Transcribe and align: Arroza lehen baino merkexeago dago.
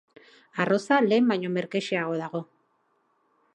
Arroza 0.63 0.97
lehen 1.09 1.29
baino 1.33 1.53
merkexeago 1.59 2.19
dago. 2.25 2.43